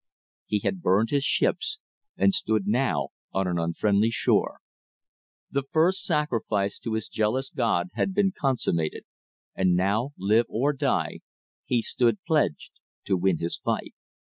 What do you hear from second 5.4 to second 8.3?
The first sacrifice to his jealous god had